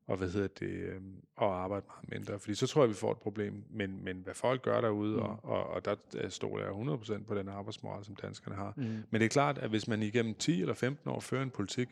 [0.08, 1.02] og hvad hedder det, øh,
[1.42, 2.40] at arbejde meget mindre.
[2.40, 3.64] Fordi så tror jeg, vi får et problem.
[3.70, 5.22] Men, men hvad folk gør derude, mm.
[5.22, 5.96] og, og, og der
[6.30, 6.74] stoler jeg
[7.20, 8.74] 100% på den arbejdsmoral, som danskerne har.
[8.78, 8.84] Mm.
[8.84, 11.90] Men det er klart, at hvis man igennem 10 eller 15 år fører en politik,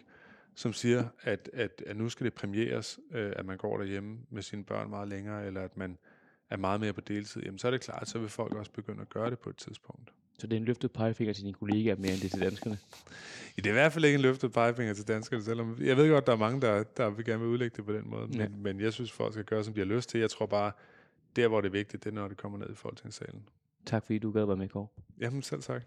[0.60, 4.42] som siger, at, at, at nu skal det premieres, øh, at man går derhjemme med
[4.42, 5.98] sine børn meget længere, eller at man
[6.50, 9.02] er meget mere på deltid, jamen så er det klart, så vil folk også begynde
[9.02, 10.14] at gøre det på et tidspunkt.
[10.40, 12.78] Så det er en løftet pegefinger til dine kollegaer mere end det til danskerne?
[13.58, 16.10] Ja, det er i hvert fald ikke en løftet pegefinger til danskerne, selvom jeg ved
[16.10, 18.50] godt, der er mange, der, der vil gerne vil udlægge det på den måde, ja.
[18.50, 20.20] men, men jeg synes, folk skal gøre, som de har lyst til.
[20.20, 20.72] Jeg tror bare,
[21.36, 23.44] der hvor det er vigtigt, det er, når det kommer ned i folketingssalen.
[23.86, 24.88] Tak fordi du gad være med, Kåre.
[25.20, 25.84] Jamen selv tak.